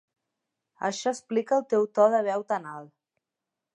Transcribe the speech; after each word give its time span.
Això 0.87 1.11
explica 1.15 1.59
el 1.59 1.67
teu 1.73 1.85
to 1.99 2.07
de 2.15 2.23
veu 2.31 2.47
tan 2.55 2.67
alt. 2.77 2.93